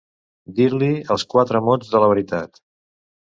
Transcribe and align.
Dir-li 0.59 0.87
els 1.15 1.27
quatre 1.35 1.61
mots 1.67 1.93
de 1.93 2.01
la 2.05 2.09
veritat. 2.13 2.61